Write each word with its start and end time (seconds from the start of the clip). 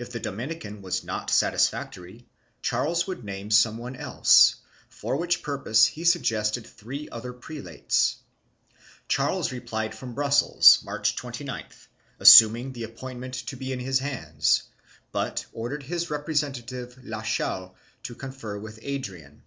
If 0.00 0.10
the 0.10 0.18
Dominican 0.18 0.82
was 0.82 1.04
not 1.04 1.30
satisfactory, 1.30 2.26
Charles 2.60 3.04
could 3.04 3.22
name 3.22 3.52
some 3.52 3.78
one 3.78 3.94
else, 3.94 4.56
for 4.88 5.14
which 5.16 5.44
purpose 5.44 5.86
he 5.86 6.02
suggested 6.02 6.66
three 6.66 7.08
other 7.10 7.32
prelates. 7.32 8.16
Charles 9.06 9.52
replied 9.52 9.94
from 9.94 10.12
Brussels, 10.12 10.80
March 10.84 11.14
29th, 11.14 11.86
assuming 12.18 12.72
the 12.72 12.82
appoint 12.82 13.20
ment 13.20 13.34
to 13.34 13.54
be 13.56 13.72
in 13.72 13.78
his 13.78 14.00
hands, 14.00 14.64
but 15.12 15.46
ordered 15.52 15.84
his 15.84 16.10
representative 16.10 16.96
Lachaulx 17.04 17.72
to 18.02 18.16
confer 18.16 18.58
with 18.58 18.80
Adrian. 18.82 19.44